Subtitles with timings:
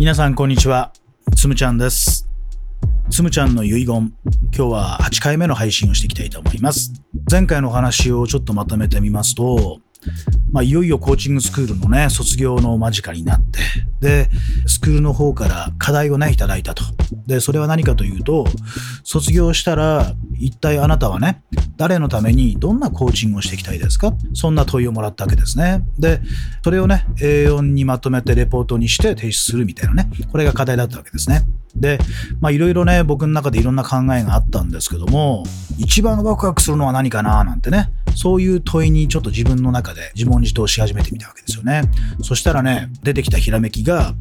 [0.00, 0.94] 皆さんこんにちは。
[1.36, 2.26] つむちゃんです。
[3.10, 4.14] つむちゃんの遺言。
[4.44, 6.90] 今日は8回目の配信をしていきたいと思います。
[7.30, 9.80] 前回のお話をちょっとまとめてみますと
[10.52, 13.58] まあ、いよいよコーチングスクールのね、卒業の間近になって、
[14.00, 14.30] で、
[14.66, 16.82] スクールの方から課題をね、いただいたと。
[17.26, 18.46] で、それは何かというと、
[19.04, 21.42] 卒業したら、一体あなたはね、
[21.76, 24.12] 誰のためにどんなコーチングをしていきたいですか？
[24.34, 25.82] そんな問いをもらったわけですね。
[25.98, 26.20] で、
[26.62, 31.42] それをね、A4 にまとめてレポートにして提出するみたいなね、これが課題だったわけですね。
[31.74, 31.98] で、
[32.40, 35.44] まあいろいろね、僕の中でいろんな考えがあったんですけども、
[35.78, 37.44] 一番ワクワクするのは何かな？
[37.44, 41.82] なんてね、そういう問いにちょっと自分の中で自問自答し始めてみたわけですよね。
[42.22, 44.14] そしたらね、出てきたひらめきが、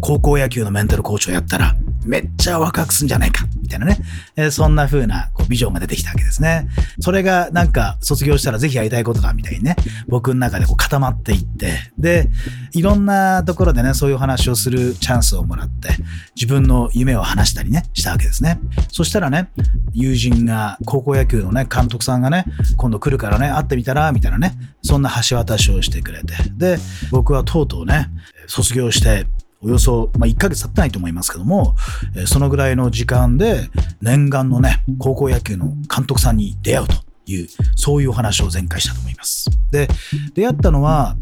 [0.00, 3.98] 高校野球のメンタルコーチをやったら、めっちゃワクワクすんじゃないか、みたいなね。
[4.36, 6.68] えー、そんな風なこうビジョンが出てきたわけですね。
[7.00, 9.76] それがなんか卒業したらぜひやりたいことだ、みたいにね、
[10.08, 12.28] 僕の中でこう固まっていって、で、
[12.72, 15.90] いろんなところでね、そういう話をするチャンスをもらって、
[16.34, 18.60] 自分の夢を話したりね、したわけですね。
[18.90, 19.50] そしたらね、
[19.92, 22.44] 友人が、高校野球のね、監督さんがね、
[22.76, 26.78] 今度来るからね、会ってみたら、みたいなね、そんな橋渡しをしてくれて、で、
[27.10, 28.08] 僕はとうとうね、
[28.46, 29.26] 卒業して、
[29.62, 31.76] およそ、まあ、1ヶ月経ってないと思いますけども、
[32.16, 36.94] えそのぐらいの時間で念願のね、高校野球の監督さんに出会うと
[37.26, 39.50] いう、そういうお話を前回したと思います。
[39.70, 39.88] で、
[40.34, 41.16] 出会ったのは、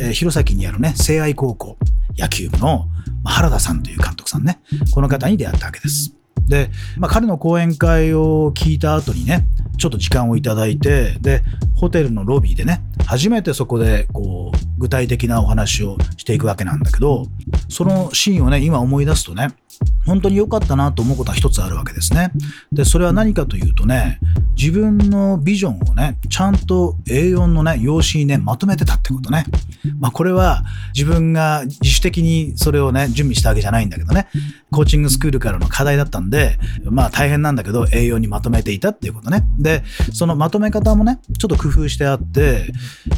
[0.00, 1.76] えー、弘前にあるね、聖愛高校
[2.16, 2.88] 野球部の
[3.24, 4.60] 原田さんという監督さんね、
[4.92, 6.14] この方に出会ったわけです。
[6.48, 9.46] で、まあ、彼の講演会を聞いた後にね、
[9.76, 11.42] ちょっと時間をいただいて、で、
[11.74, 17.26] ホテルのロビーでね、初めてそこで、こう、具体的なお話をしていくわけなんだけど、
[17.68, 19.48] そのシーンをね、今思い出すとね、
[20.06, 22.30] 本当に良かったなと思うことは一つあるわけですね。
[22.72, 24.18] で、それは何かというとね、
[24.56, 29.44] 自分のビジョンをね、ちゃんと A4 のね、用紙にね、まとめてたってことね。
[29.98, 34.28] まあこれは自分が自主的にそれをね、準備したわけじゃないんだけどね、
[34.70, 39.44] コーチングスクールからの課題だったんで、まあ大変なんだけど A4 にまとめていたっていうことね。
[39.58, 39.82] で、
[40.12, 42.72] そのまとめ方もね、ちょっと工夫してあって、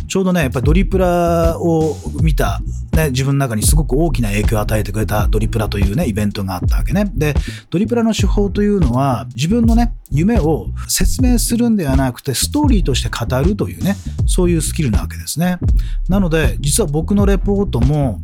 [0.09, 2.61] ちょうどね、やっぱりドリプラを見た、
[2.97, 7.11] ね、自分の中にすごく大きな影響を与えてくれたドリプラというね、イベントがあったわけね。
[7.15, 7.35] で、
[7.71, 13.97] ドリプラの手法というのは、自分のね、夢を説明するんではなくて、ストーリーとして語るというね、
[14.27, 15.59] そういうスキルなわけですね。
[16.09, 18.23] なので、実は僕のレポートも、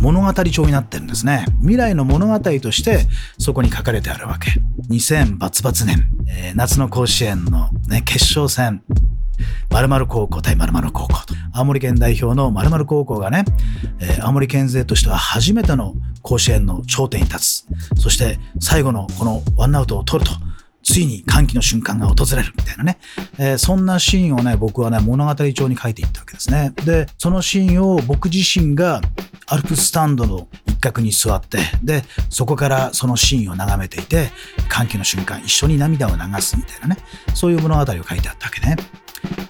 [0.00, 1.44] 物語帳になってるんですね。
[1.60, 3.06] 未来の物語として
[3.38, 4.50] そこに書かれてあるわけ。
[4.88, 8.82] 2000バツバツ年、えー、夏の甲子園の、ね、決勝戦、
[9.70, 11.34] 〇〇高校対〇〇高校と。
[11.52, 13.44] 青森県代表の〇〇高校がね、
[14.00, 17.64] えー、青森県勢としては初めての甲子園の頂点に立
[17.96, 18.00] つ。
[18.00, 20.36] そして最後のこのワンアウトを取ると。
[20.84, 22.98] ついに歓喜の瞬間が訪れるみたいなね、
[23.38, 26.74] えー、そんなシーンをね、僕はね、物語帳に書いていったわけですね。
[26.84, 29.00] で、そのシーンを僕自身が
[29.46, 34.30] アルプススタンドの一角に座って、で、そこからそのシーンを眺めていて、
[34.68, 36.98] 歓喜の瞬間、一緒に涙を流すみたいなね、
[37.34, 38.76] そういう物語を書いてあったわけね。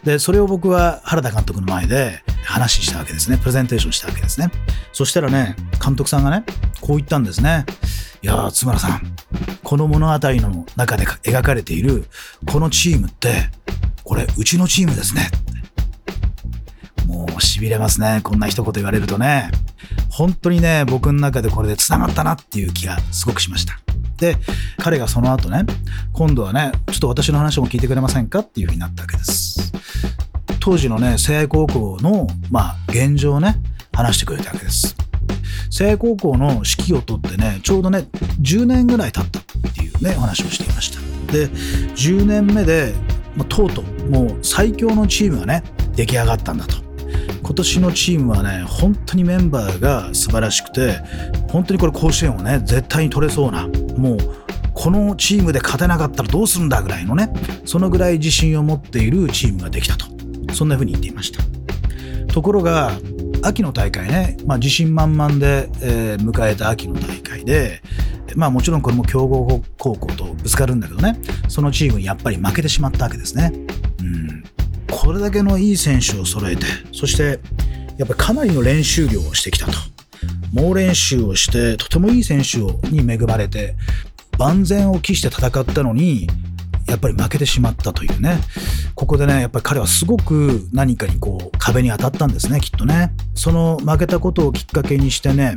[0.04, 3.38] で、それを僕は原田監督の前で話したわけですね。
[3.38, 4.50] プレゼンテーションしたわけですね。
[4.92, 6.44] そしたらね、監督さんがね、
[6.80, 7.64] こう言ったんですね。
[8.22, 9.16] いやー、津村さん、
[9.62, 12.06] この物語の中で描かれている
[12.46, 13.50] このチームって、
[14.02, 15.30] これ、うちのチームですね。
[17.06, 18.20] もう痺れますね。
[18.22, 19.50] こんな一言言われるとね。
[20.10, 23.83] 本当にね、僕の中でこれで繋がったなっていう気がすごくしました。
[24.18, 24.36] で、
[24.78, 25.64] 彼がその後ね、
[26.12, 29.72] 今度はね、ちょっと私の話も聞いてくれませんかっていうふうになったわけです。
[30.60, 33.56] 当時のね、聖愛高校の、まあ、現状をね、
[33.92, 34.96] 話してくれたわけです。
[35.70, 38.06] 聖愛高校の指揮を取ってね、ちょうどね、
[38.40, 41.00] 10年ぐらい経ったっていうね、お話をしていました。
[41.32, 42.94] で、10年目で、
[43.36, 45.64] まあ、とうとう、もう最強のチームがね、
[45.96, 46.76] 出来上がったんだと。
[47.42, 50.98] 今年のチームはね、本当にメンバーが素晴らしくて、
[51.54, 54.18] 本当にこれ甲子園をね、絶対に取れそうな、もう、
[54.72, 57.32] このチームで勝てなかったらどうするんだぐらいのね、
[57.64, 60.06] そのぐらい自信を持っているチームができたと。
[60.52, 61.44] そんな風に言っていました。
[62.26, 62.90] ところが、
[63.42, 67.82] 秋の大会ね、まあ、自信満々で、えー、迎えた秋の大会で、
[68.34, 73.52] まあもちろんこれも強豪高校とぶつかるんだけどね、そのチームにやっぱり負けてしまったわけですね。
[74.00, 74.42] うん。
[74.90, 77.38] これだけのいい選手を揃えて、そして
[77.96, 79.93] やっぱりかなりの練習量をしてきたと。
[80.52, 83.76] 猛練習をして、とてもいい選手に恵まれて、
[84.38, 86.28] 万全を期して戦ったのに、
[86.86, 88.38] やっぱり負けてしまったというね。
[88.94, 93.12] ここでね、やっぱり彼はすごく何かにこう壁に当たったんですね、きっとね。
[93.34, 95.56] その負けたことをきっかけにしてね、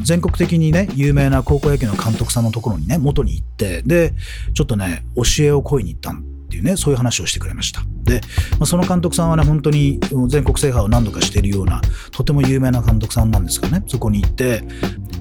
[0.00, 4.14] 全国的にね、有名な高校野球の監督さんのところにね、元に行って、で、
[4.54, 6.14] ちょっとね、教えを請いに行った
[6.48, 7.82] っていうね、そういう話をしてくれました。
[8.04, 8.22] で、
[8.52, 14.62] まあ、その監督さんはね、本当に全国制覇を何度かしているような、とても有名な監督さんなんですがね、そこに行って、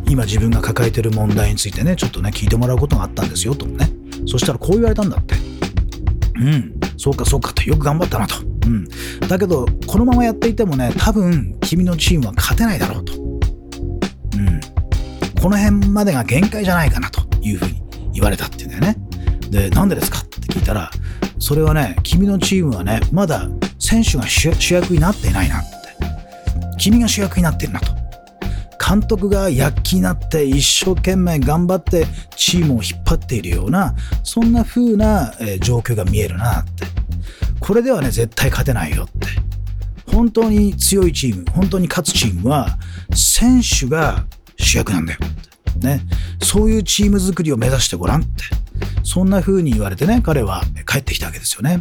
[0.09, 3.91] 今自分が抱えてる問題についてね、ちょっとね、聞いてもらうことがあったんですよ、とね。
[4.25, 5.35] そしたらこう言われたんだって。
[6.37, 8.35] うん、そうかそうかと、よく頑張ったなと。
[8.67, 8.87] うん。
[9.27, 13.13] だけど、このままやっていてもね、多分、君のチームは勝てないだろうと。
[13.13, 14.61] うん。
[15.41, 17.81] この辺までが限界じゃないかなというふうに
[18.13, 18.97] 言われたっていうんだよね。
[19.49, 20.91] で、なんでですかって聞いたら、
[21.39, 23.47] それはね、君のチームはね、まだ
[23.79, 25.77] 選手が主役になっていないなって。
[26.77, 27.95] 君が主役になってるなと。
[28.85, 32.05] 監督が躍起になって一生懸命頑張って
[32.35, 36.85] チームを引っ張っているような、そんな風な状況が見えるなって。
[37.59, 39.11] これではね、絶対勝てないよって。
[40.11, 42.77] 本当に強いチーム、本当に勝つチームは、
[43.13, 44.25] 選手が
[44.57, 45.87] 主役なんだよって。
[45.87, 46.01] ね。
[46.41, 48.31] そういうチーム作りを目指してごらんって。
[49.07, 51.79] そんな風に言われてね、彼は帰ってきたわけですよね。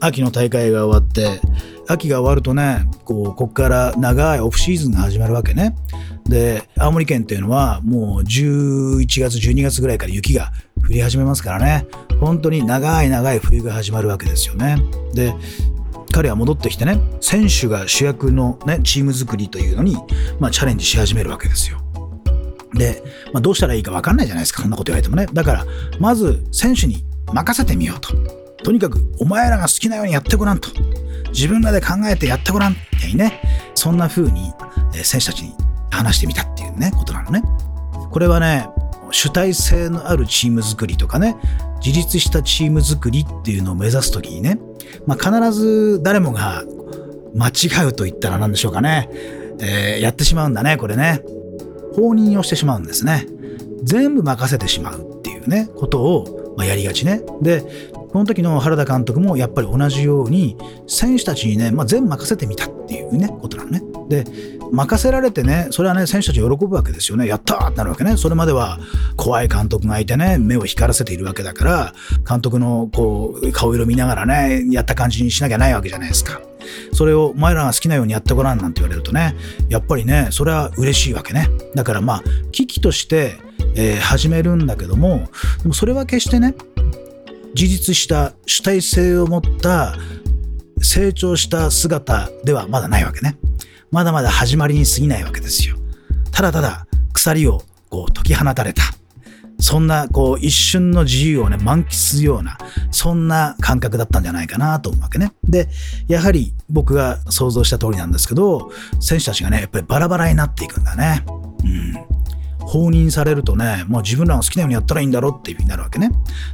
[0.00, 1.40] 秋の大会が終わって、
[1.86, 5.76] 秋が終わるとね、こう、こっから長いオフシーズンが始まるわけね。
[6.24, 10.50] で、青森県っていうのはもう11月、12月ぐらいから雪が
[10.84, 11.86] 降り始めますからね。
[12.18, 14.76] 本当に長い長い冬が始まるわけですよね。
[15.14, 15.34] で、
[16.12, 19.96] 彼は戻ってきてね、選手が主役のね、チーム作りというのに、
[20.38, 21.78] まあ、チャレンジし始めるわけですよ。
[22.74, 25.26] で、まあ、どうしたらいいか分かんないじゃないですか、そんなこと言われてもね。
[25.32, 25.66] だから、
[25.98, 28.14] まず選手に任せてみようと。
[28.62, 30.68] とにかくお前らが好きなようにやってごらんと。
[31.32, 33.40] 自分らで考えてやってごらんっていにね、
[33.74, 34.52] そんな風に
[34.92, 35.54] 選手たちに
[35.90, 37.42] 話してみたっていうね、ことなのね。
[38.10, 38.68] これはね、
[39.10, 41.36] 主体性のあるチーム作りとかね、
[41.84, 44.58] 自立したチーム作りっていうのを目指すときにね、
[45.06, 46.64] まあ、必ず誰もが
[47.34, 49.08] 間違うと言ったら何でしょうかね、
[49.60, 51.22] えー、やってしまうんだね、これね。
[51.94, 53.26] 放任をしてしまうんですね。
[53.82, 57.22] 全部任せてしまうっていうね、ことを、まあ、やりがちね。
[57.40, 57.64] で、
[58.12, 60.56] この時の原田監督もやっぱり同じように
[60.86, 63.82] 選手たちにね、まあ、全部任せてみたっていうねことなのね。
[64.08, 64.24] で
[64.70, 68.78] 任せられてねそれはね選手たち喜ぶわけですよねやったーってなるわけねそれまでは
[69.16, 71.94] 怖い監督がいてね目を光らせているわけだから
[72.28, 76.40] 監督のこう顔色見ながらねやった感じにしなきゃないわけじゃないですか。
[76.92, 79.34] それをお前らが好きなようにやってごらんなんて言われるとね
[79.68, 82.22] やっぱりねそれは嬉しいわけねだからまあ
[82.52, 83.36] 危機として、
[83.74, 85.28] えー、始めるんだけども
[85.62, 86.54] でもそれは決してね
[87.54, 89.94] 自立した主体性を持った
[90.80, 93.36] 成長した姿ではまだないわけね。
[93.90, 95.76] まだまだ始まりに過ぎないわけですよ。
[96.32, 98.82] ただただ鎖をこう解き放たれた。
[99.60, 102.58] そんなこう一瞬の自由をね満喫するような
[102.90, 105.32] そんな感覚だったんじゃないかなと思うわけね。
[105.44, 105.68] で、
[106.08, 108.70] やはり僕が想像した通りなんですけど、
[109.00, 111.24] 選手たちがね、やっぱりバラバラになっていくんだね。
[111.64, 112.11] うん。
[112.66, 116.10] 放任されるとね、もう自分らが好きなようにやったらいいんだろうっていうふうになるわけね。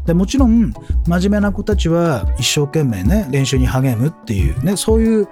[0.07, 0.73] でもちろん、
[1.07, 5.29] 真面目な子たちは一生懸命ね、練習に励むっていうね、そういう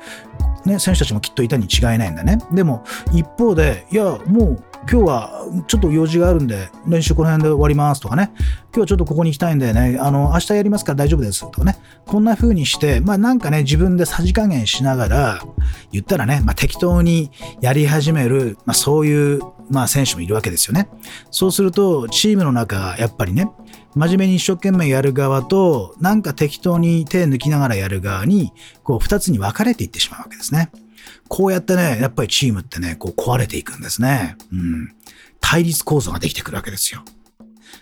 [0.65, 2.39] ね、選手たちもきっといたに違いないんだね。
[2.53, 15.43] でも、一方で、いや、もう今日はちょっと用事があるんで、練習この辺で終わりますとかね、今日はちょっとここに行きたいんでね、あの、明日やりますから大丈夫ですとかね、こんな風にして、まあなんかね、自分でさじ加減しながら、
[15.93, 17.31] 言ったらね、まあ適当に
[17.61, 19.41] やり始める、まあそういう、
[19.71, 20.89] まあ選手もいるわけですよね。
[21.31, 23.49] そうすると、チームの中、やっぱりね、
[23.95, 28.53] 真面目に一生懸命やる側と、なんか適当に手抜きながらやる側に、
[28.83, 30.71] こう二つに分かれていってしまうわけですね。
[31.29, 34.37] こうやってね、やっぱりチームってね、こう壊れていくんですね。
[34.53, 34.93] うん。
[35.41, 37.03] 対立構造ができてくるわけですよ。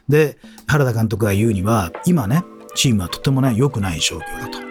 [0.09, 2.43] で、原田監督が言うには、今ね、
[2.75, 4.64] チームはとてもね、良くない状況だと。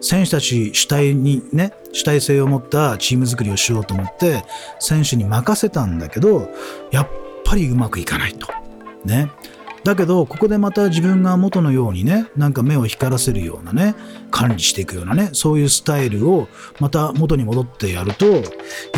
[0.00, 4.44] 選手たち主体にね、主体性を持ったチーム作りをしようと思って、
[4.78, 6.50] 選手に任せたんだけど、
[6.92, 7.08] やっ
[7.44, 8.48] ぱりうまくいかないと。
[9.04, 9.30] ね。
[9.86, 13.94] だけどここでまた自分が元のようにねなんか目を光らせるようなね
[14.32, 16.48] 管理していくようなねそういうスタイルを
[16.80, 18.26] また元に戻ってやると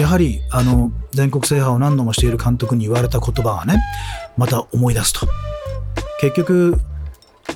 [0.00, 3.82] やはりあの全国制覇を何度もしている監督に言われた言葉がね
[4.38, 5.26] また思い出すと
[6.22, 6.80] 結局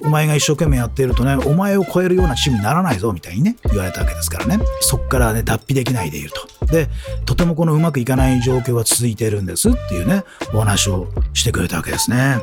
[0.05, 4.59] お前が一生懸命やっているとね、お前を超えるようなチームにならないぞみたいにね、言われたわけですからね。
[4.81, 6.67] そっからね、脱皮できないでいると。
[6.67, 6.89] で、
[7.27, 10.25] とてもこのうまくいかない状況が続いているんですっていうね、
[10.55, 12.43] お話をしてくれたわけですね。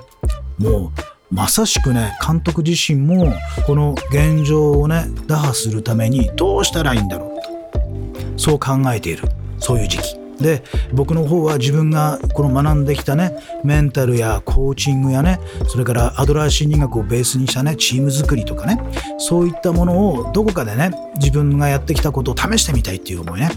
[0.59, 0.91] も
[1.31, 3.33] うまさしくね監督自身も
[3.65, 8.39] この現状をね打破するためにどうしたらいいんだろうと。
[8.39, 9.27] そう考えている。
[9.59, 10.19] そういう時期。
[10.39, 10.63] で
[10.93, 18.81] 僕の方は自分がこの学んできたねメンタルやコーチングやねそれからアドラー心理学をベースにしたねチーム作りとかね
[19.17, 23.51] そういったものをどこかでね自分がやってきたことを試してみたいっていう思いね。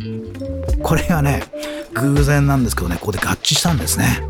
[0.83, 1.45] これがね
[1.95, 4.21] 偶然なんですけどねここで合致したんですね。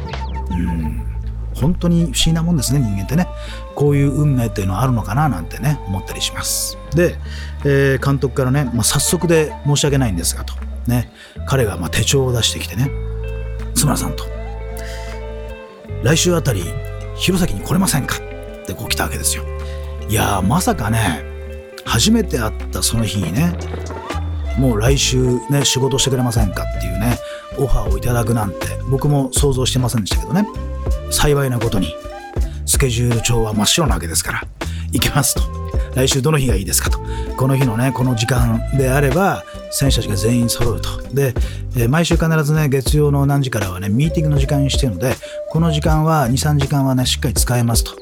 [0.50, 1.12] うん。
[1.54, 3.28] 本当に不思議なもんですね、人間ってね。
[3.75, 6.78] こういう運命っていうのはあるのかななんてね、思ったりします。
[6.94, 7.16] で、
[7.64, 10.54] えー、監督からね、まあ、早速で申し訳ないんですがと。
[10.87, 11.12] ね、
[11.47, 12.90] 彼がま手帳を出してきてね、
[13.75, 14.25] 津村さんと、
[16.02, 16.64] 来週あたり、
[17.14, 18.16] 弘前に来れませんか？
[18.16, 19.44] ってこう来たわけですよ。
[20.09, 21.25] いやー、まさかね、
[21.85, 23.52] 初めて会ったその日にね、
[24.59, 26.64] もう来週ね、仕事してくれませんか？
[26.64, 27.16] っていうね、
[27.59, 28.56] オファーをいただくなんて、
[28.90, 30.44] 僕も想像してませんでしたけどね。
[31.12, 31.95] 幸いなことに、
[32.66, 34.42] スケジュール帳は真っ白なわけですから、
[34.92, 35.42] 行けますと。
[35.95, 36.99] 来週どの日がいいですかと。
[37.37, 41.02] この日のね、この時間であれば、選手たちが全員揃うと。
[41.14, 41.35] で、
[41.76, 45.14] え毎週必ずね、月曜の何時からはね、ミーティングの時間にしてるので、
[45.50, 47.92] この時間は、2、3時間はね、しっかり使えますと。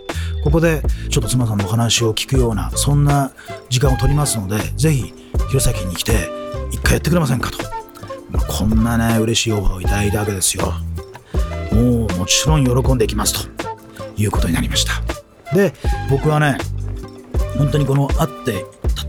[0.44, 3.32] ここで、ちょっと妻さんのお話を聞くような、そんな
[3.68, 5.12] 時間を取りますので、ぜひ、
[5.48, 6.28] 弘前に来て、
[6.70, 7.58] 一回やってくれませんかと。
[8.48, 10.72] こんなね、嬉しいオファーをいただいたわけですよ。
[12.20, 13.64] も、ちろん喜んでいきますと
[14.16, 15.02] いうことになりました。
[15.54, 15.74] で、
[16.08, 16.58] 僕はね、
[17.56, 18.64] 本当にこの会って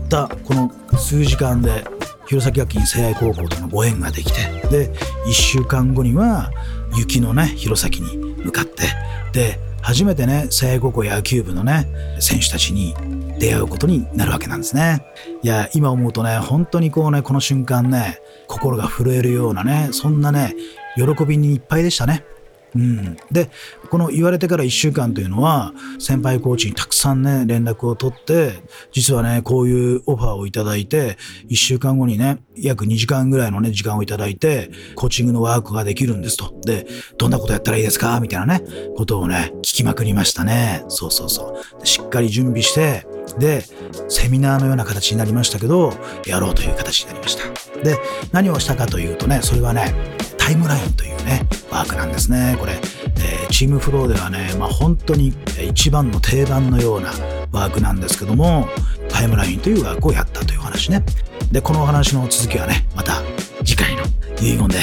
[0.08, 1.84] たったこの数時間で
[2.26, 4.90] 弘前学院聖愛高校とのご縁ができてで
[5.26, 6.50] 1週間後には
[6.94, 8.84] 雪のね弘前に向かって
[9.32, 11.88] で初めてね聖愛高校野球部のね
[12.20, 12.94] 選手たちに
[13.38, 15.04] 出会うことになるわけなんですね。
[15.42, 20.54] いや今思うとね本当にこうねこの瞬間ね心が震えるようなねそんなね
[20.94, 22.24] 喜びにいっぱいでしたね。
[22.74, 23.50] うん、で
[23.90, 28.62] この言われてから1週間というのは先輩コーチにたくさんね連絡を取って
[28.92, 31.18] 実はねこういうオファーをいただいて
[31.50, 36.54] 1週間後にね約2時間ぐらいのね時間をいただいてコーチングのワークができるんですと。
[36.62, 36.86] で
[37.18, 38.18] どんなことやったらいいですか？
[38.20, 38.62] みたいなね
[38.96, 40.84] ことをね聞きまくりましたね。
[40.88, 41.86] そうそうそう。
[41.86, 43.06] しっかり準備して
[43.38, 43.62] で
[44.08, 45.92] セミナーのような形になりましたけど
[46.26, 47.44] やろうという形になりました。
[47.82, 47.98] で
[48.32, 50.11] 何をしたかというとねそれはね
[50.44, 52.56] タイムラインというね、ワークなんですね。
[52.58, 55.32] これ、えー、チームフローではね、まあ、本当に
[55.70, 57.12] 一番の定番のような
[57.52, 58.68] ワークなんですけども、
[59.08, 61.04] タイムラインというワークをやったという話ね。
[61.52, 63.22] で、このお話の続きはね、また
[63.64, 64.02] 次回の
[64.40, 64.78] 遺言で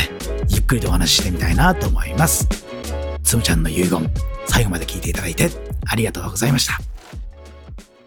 [0.47, 2.47] ゆっくりとお話ししてみたいなと思います。
[3.21, 4.09] つむちゃんの遺言、
[4.47, 5.49] 最後まで聞いていただいて
[5.85, 6.88] ありがとうございました。